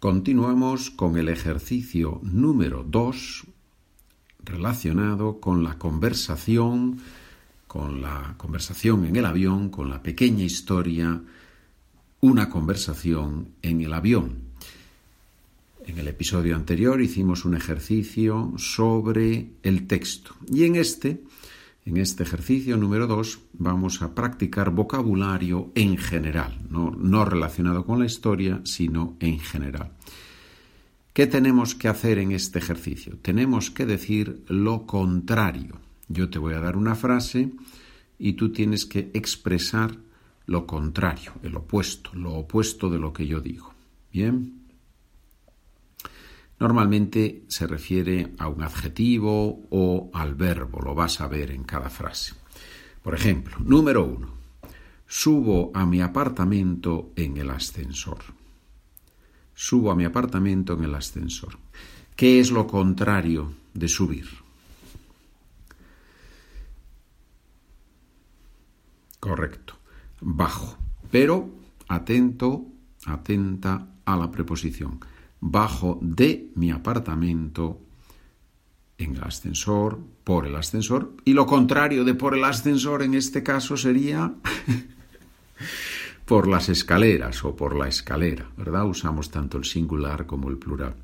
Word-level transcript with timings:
Continuamos 0.00 0.90
con 0.90 1.18
el 1.18 1.28
ejercicio 1.28 2.20
número 2.22 2.86
2 2.88 3.44
relacionado 4.42 5.40
con 5.40 5.62
la 5.62 5.76
conversación, 5.76 7.00
con 7.66 8.00
la 8.00 8.34
conversación 8.38 9.04
en 9.04 9.16
el 9.16 9.26
avión, 9.26 9.68
con 9.68 9.90
la 9.90 10.02
pequeña 10.02 10.42
historia, 10.42 11.20
una 12.22 12.48
conversación 12.48 13.50
en 13.60 13.82
el 13.82 13.92
avión. 13.92 14.38
En 15.84 15.98
el 15.98 16.08
episodio 16.08 16.56
anterior 16.56 17.02
hicimos 17.02 17.44
un 17.44 17.54
ejercicio 17.54 18.54
sobre 18.56 19.50
el 19.62 19.86
texto 19.86 20.34
y 20.50 20.64
en 20.64 20.76
este, 20.76 21.22
en 21.84 21.96
este 21.96 22.22
ejercicio 22.22 22.76
número 22.76 23.06
2, 23.06 23.38
vamos 23.54 24.02
a 24.02 24.14
practicar 24.14 24.70
vocabulario 24.70 25.72
en 25.74 25.96
general, 25.96 26.58
no, 26.68 26.90
no 26.90 27.24
relacionado 27.24 27.84
con 27.84 27.98
la 27.98 28.06
historia, 28.06 28.60
sino 28.64 29.16
en 29.20 29.38
general. 29.38 29.92
¿Qué 31.12 31.26
tenemos 31.26 31.74
que 31.74 31.88
hacer 31.88 32.18
en 32.18 32.32
este 32.32 32.58
ejercicio? 32.58 33.18
Tenemos 33.20 33.70
que 33.70 33.86
decir 33.86 34.44
lo 34.46 34.86
contrario. 34.86 35.76
Yo 36.08 36.30
te 36.30 36.38
voy 36.38 36.54
a 36.54 36.60
dar 36.60 36.76
una 36.76 36.94
frase 36.94 37.50
y 38.18 38.34
tú 38.34 38.52
tienes 38.52 38.86
que 38.86 39.10
expresar 39.14 39.96
lo 40.46 40.66
contrario, 40.66 41.32
el 41.42 41.56
opuesto, 41.56 42.10
lo 42.14 42.34
opuesto 42.34 42.90
de 42.90 42.98
lo 42.98 43.12
que 43.12 43.26
yo 43.26 43.40
digo. 43.40 43.72
Bien. 44.12 44.59
Normalmente 46.60 47.44
se 47.48 47.66
refiere 47.66 48.34
a 48.38 48.48
un 48.48 48.62
adjetivo 48.62 49.66
o 49.70 50.10
al 50.12 50.34
verbo, 50.34 50.80
lo 50.82 50.94
vas 50.94 51.22
a 51.22 51.26
ver 51.26 51.50
en 51.52 51.64
cada 51.64 51.88
frase. 51.88 52.34
Por 53.02 53.14
ejemplo, 53.14 53.56
número 53.60 54.04
uno, 54.04 54.34
subo 55.06 55.72
a 55.72 55.86
mi 55.86 56.02
apartamento 56.02 57.12
en 57.16 57.38
el 57.38 57.48
ascensor. 57.48 58.18
Subo 59.54 59.90
a 59.90 59.96
mi 59.96 60.04
apartamento 60.04 60.74
en 60.74 60.84
el 60.84 60.94
ascensor. 60.94 61.56
¿Qué 62.14 62.40
es 62.40 62.50
lo 62.50 62.66
contrario 62.66 63.54
de 63.72 63.88
subir? 63.88 64.28
Correcto, 69.18 69.78
bajo. 70.20 70.76
Pero 71.10 71.48
atento, 71.88 72.66
atenta 73.06 73.88
a 74.04 74.16
la 74.18 74.30
preposición 74.30 75.00
bajo 75.40 75.98
de 76.02 76.50
mi 76.54 76.70
apartamento 76.70 77.80
en 78.98 79.16
el 79.16 79.22
ascensor, 79.22 79.98
por 80.24 80.46
el 80.46 80.54
ascensor, 80.54 81.12
y 81.24 81.32
lo 81.32 81.46
contrario 81.46 82.04
de 82.04 82.14
por 82.14 82.36
el 82.36 82.44
ascensor 82.44 83.02
en 83.02 83.14
este 83.14 83.42
caso 83.42 83.76
sería 83.76 84.34
por 86.26 86.46
las 86.46 86.68
escaleras 86.68 87.42
o 87.44 87.56
por 87.56 87.74
la 87.74 87.88
escalera, 87.88 88.48
¿verdad? 88.56 88.86
Usamos 88.86 89.30
tanto 89.30 89.58
el 89.58 89.64
singular 89.64 90.26
como 90.26 90.50
el 90.50 90.58
plural. 90.58 90.94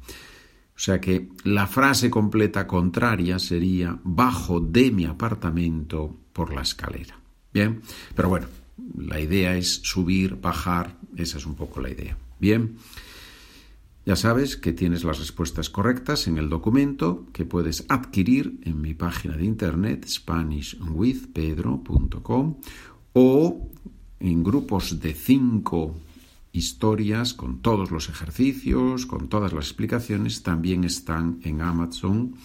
O 0.76 0.78
sea 0.78 1.00
que 1.00 1.30
la 1.44 1.66
frase 1.66 2.10
completa 2.10 2.66
contraria 2.66 3.38
sería 3.38 3.98
bajo 4.04 4.60
de 4.60 4.90
mi 4.90 5.06
apartamento 5.06 6.14
por 6.34 6.52
la 6.52 6.60
escalera. 6.60 7.18
Bien, 7.52 7.80
pero 8.14 8.28
bueno, 8.28 8.46
la 8.98 9.18
idea 9.18 9.56
es 9.56 9.76
subir, 9.76 10.36
bajar, 10.36 10.98
esa 11.16 11.38
es 11.38 11.46
un 11.46 11.54
poco 11.54 11.80
la 11.80 11.88
idea. 11.88 12.18
Bien. 12.38 12.76
Ya 14.06 14.14
sabes 14.14 14.56
que 14.56 14.72
tienes 14.72 15.02
las 15.02 15.18
respuestas 15.18 15.68
correctas 15.68 16.28
en 16.28 16.38
el 16.38 16.48
documento 16.48 17.26
que 17.32 17.44
puedes 17.44 17.84
adquirir 17.88 18.60
en 18.62 18.80
mi 18.80 18.94
página 18.94 19.36
de 19.36 19.44
internet 19.44 20.06
SpanishWithPedro.com 20.06 22.60
o 23.14 23.68
en 24.20 24.44
grupos 24.44 25.00
de 25.00 25.12
cinco 25.12 25.96
historias 26.52 27.34
con 27.34 27.62
todos 27.62 27.90
los 27.90 28.08
ejercicios, 28.08 29.06
con 29.06 29.28
todas 29.28 29.52
las 29.52 29.64
explicaciones, 29.64 30.44
también 30.44 30.84
están 30.84 31.40
en 31.42 31.60
Amazon, 31.60 32.36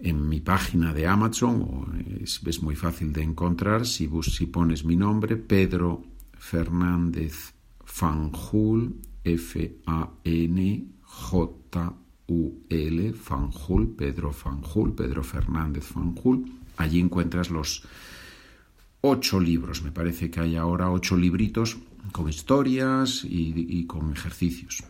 en 0.00 0.28
mi 0.28 0.40
página 0.40 0.94
de 0.94 1.08
Amazon, 1.08 2.04
es, 2.22 2.40
es 2.46 2.62
muy 2.62 2.76
fácil 2.76 3.12
de 3.12 3.24
encontrar 3.24 3.84
si, 3.84 4.08
si 4.22 4.46
pones 4.46 4.84
mi 4.84 4.94
nombre, 4.94 5.36
Pedro 5.36 6.04
Fernández 6.38 7.52
Fanjul 7.84 9.09
F-A-N-J-U-L, 9.24 9.82
Fanjul, 13.12 13.88
Pedro 13.96 14.32
Fanjul, 14.32 14.94
Pedro 14.94 15.22
Fernández 15.22 15.84
Fanjul. 15.84 16.50
Allí 16.76 17.00
encuentras 17.00 17.50
los 17.50 17.84
ocho 19.02 19.40
libros, 19.40 19.82
me 19.82 19.92
parece 19.92 20.30
que 20.30 20.40
hay 20.40 20.56
ahora 20.56 20.90
ocho 20.90 21.16
libritos 21.16 21.78
con 22.12 22.28
historias 22.28 23.24
y, 23.24 23.54
y 23.56 23.86
con 23.86 24.12
ejercicios. 24.12 24.84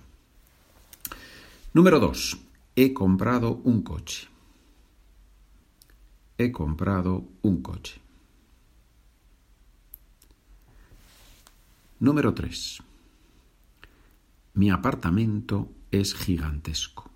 Número 1.73 2.01
dos, 2.01 2.39
he 2.77 2.93
comprado 2.93 3.61
un 3.65 3.83
coche. 3.83 4.29
He 6.39 6.51
comprado 6.51 7.29
un 7.43 7.63
coche. 7.63 8.01
Número 12.01 12.33
tres. 12.33 12.83
Mi 14.53 14.69
apartamento 14.71 15.71
es 15.93 16.15
gigantesco. 16.15 17.09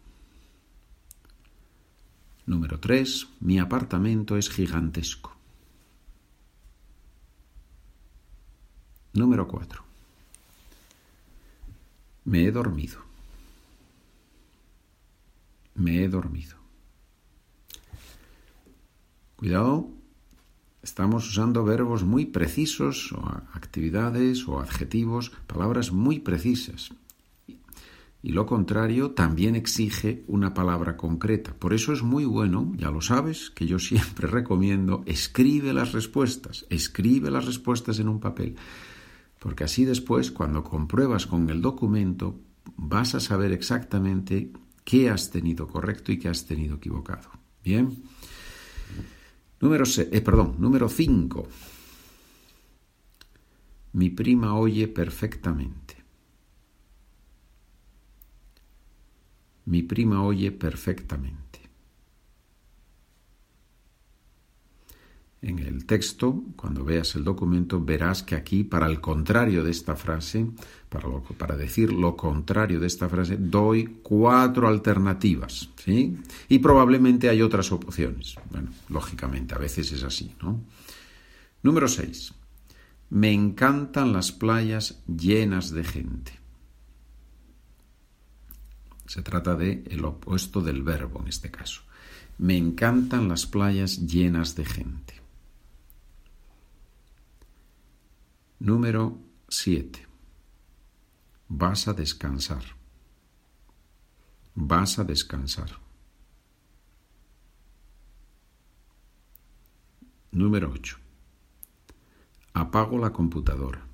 Número 2.46 2.78
3. 2.78 3.26
Mi 3.40 3.58
apartamento 3.58 4.36
es 4.36 4.48
gigantesco. 4.48 5.34
Número 9.14 9.48
4. 9.48 9.82
Me 12.24 12.44
he 12.44 12.52
dormido. 12.52 13.00
Me 15.74 16.04
he 16.04 16.08
dormido. 16.08 16.56
Cuidado, 19.34 19.88
estamos 20.82 21.28
usando 21.28 21.64
verbos 21.64 22.04
muy 22.04 22.26
precisos 22.26 23.12
o 23.12 23.18
actividades 23.52 24.46
o 24.46 24.60
adjetivos, 24.60 25.30
palabras 25.48 25.90
muy 25.90 26.20
precisas 26.20 26.92
y 28.24 28.32
lo 28.32 28.46
contrario 28.46 29.10
también 29.10 29.54
exige 29.54 30.24
una 30.28 30.54
palabra 30.54 30.96
concreta. 30.96 31.54
Por 31.54 31.74
eso 31.74 31.92
es 31.92 32.02
muy 32.02 32.24
bueno, 32.24 32.72
ya 32.74 32.90
lo 32.90 33.02
sabes, 33.02 33.50
que 33.50 33.66
yo 33.66 33.78
siempre 33.78 34.26
recomiendo, 34.28 35.02
escribe 35.04 35.74
las 35.74 35.92
respuestas, 35.92 36.64
escribe 36.70 37.30
las 37.30 37.44
respuestas 37.44 37.98
en 37.98 38.08
un 38.08 38.20
papel, 38.20 38.56
porque 39.40 39.64
así 39.64 39.84
después, 39.84 40.30
cuando 40.30 40.64
compruebas 40.64 41.26
con 41.26 41.50
el 41.50 41.60
documento, 41.60 42.40
vas 42.76 43.14
a 43.14 43.20
saber 43.20 43.52
exactamente 43.52 44.50
qué 44.84 45.10
has 45.10 45.30
tenido 45.30 45.68
correcto 45.68 46.10
y 46.10 46.18
qué 46.18 46.30
has 46.30 46.46
tenido 46.46 46.76
equivocado. 46.76 47.28
Bien. 47.62 47.94
Número 49.60 49.84
eh, 49.98 50.20
perdón, 50.22 50.54
número 50.58 50.88
5. 50.88 51.46
Mi 53.92 54.08
prima 54.08 54.54
oye 54.56 54.88
perfectamente. 54.88 55.93
Mi 59.66 59.82
prima 59.82 60.22
oye 60.22 60.52
perfectamente. 60.52 61.44
En 65.44 65.58
el 65.58 65.84
texto, 65.84 66.42
cuando 66.56 66.84
veas 66.84 67.16
el 67.16 67.24
documento, 67.24 67.78
verás 67.84 68.22
que 68.22 68.34
aquí, 68.34 68.64
para 68.64 68.86
el 68.86 69.02
contrario 69.02 69.62
de 69.62 69.72
esta 69.72 69.94
frase, 69.94 70.46
para, 71.36 71.54
decir 71.54 71.92
lo 71.92 72.16
contrario 72.16 72.80
de 72.80 72.86
esta 72.86 73.10
frase, 73.10 73.36
doy 73.36 73.98
cuatro 74.02 74.68
alternativas, 74.68 75.68
¿sí? 75.76 76.16
Y 76.48 76.60
probablemente 76.60 77.28
hay 77.28 77.42
otras 77.42 77.72
opciones. 77.72 78.36
Bueno, 78.50 78.70
lógicamente, 78.88 79.54
a 79.54 79.58
veces 79.58 79.92
es 79.92 80.02
así, 80.02 80.32
¿no? 80.40 80.62
Número 81.62 81.88
6. 81.88 82.32
Me 83.10 83.30
encantan 83.30 84.14
las 84.14 84.32
playas 84.32 85.02
llenas 85.06 85.72
de 85.72 85.84
gente. 85.84 86.43
Se 89.14 89.22
trata 89.22 89.54
de 89.54 89.84
el 89.92 90.04
opuesto 90.04 90.60
del 90.60 90.82
verbo 90.82 91.20
en 91.20 91.28
este 91.28 91.48
caso. 91.48 91.82
Me 92.36 92.56
encantan 92.56 93.28
las 93.28 93.46
playas 93.46 94.08
llenas 94.08 94.56
de 94.56 94.64
gente. 94.64 95.14
Número 98.58 99.16
7. 99.48 100.04
Vas 101.46 101.86
a 101.86 101.92
descansar. 101.92 102.64
Vas 104.56 104.98
a 104.98 105.04
descansar. 105.04 105.70
Número 110.32 110.72
8. 110.72 110.98
Apago 112.54 112.98
la 112.98 113.12
computadora. 113.12 113.86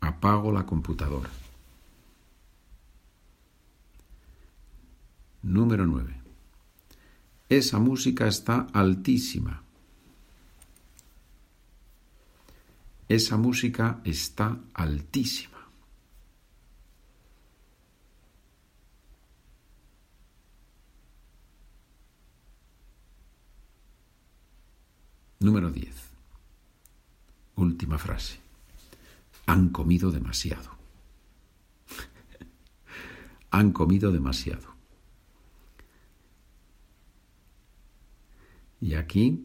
Apago 0.00 0.50
la 0.50 0.66
computadora. 0.66 1.30
Número 5.50 5.84
9. 5.84 6.14
Esa 7.48 7.80
música 7.80 8.28
está 8.28 8.68
altísima. 8.72 9.64
Esa 13.08 13.36
música 13.36 14.00
está 14.04 14.60
altísima. 14.72 15.58
Número 25.40 25.72
10. 25.72 25.96
Última 27.56 27.98
frase. 27.98 28.38
Han 29.46 29.70
comido 29.70 30.12
demasiado. 30.12 30.70
Han 33.50 33.72
comido 33.72 34.12
demasiado. 34.12 34.79
Y 38.80 38.94
aquí 38.94 39.44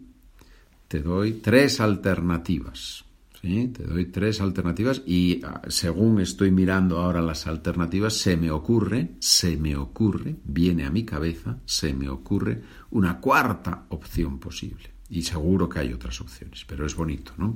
te 0.87 1.01
doy 1.01 1.33
tres 1.33 1.79
alternativas. 1.79 3.05
Te 3.45 3.83
doy 3.83 4.07
tres 4.07 4.41
alternativas 4.41 5.03
y 5.05 5.39
ah, 5.43 5.61
según 5.67 6.19
estoy 6.19 6.49
mirando 6.49 6.97
ahora 6.97 7.21
las 7.21 7.45
alternativas, 7.45 8.15
se 8.15 8.37
me 8.37 8.49
ocurre, 8.49 9.11
se 9.19 9.55
me 9.55 9.75
ocurre, 9.75 10.37
viene 10.43 10.83
a 10.83 10.89
mi 10.89 11.05
cabeza, 11.05 11.59
se 11.63 11.93
me 11.93 12.09
ocurre 12.09 12.63
una 12.89 13.19
cuarta 13.19 13.85
opción 13.89 14.39
posible. 14.39 14.89
Y 15.11 15.21
seguro 15.21 15.69
que 15.69 15.77
hay 15.77 15.93
otras 15.93 16.19
opciones, 16.21 16.65
pero 16.65 16.87
es 16.87 16.95
bonito, 16.95 17.33
¿no? 17.37 17.55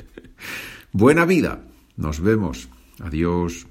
buena 0.93 1.25
vida. 1.25 1.64
Nos 1.96 2.20
vemos. 2.20 2.69
Adiós. 2.99 3.69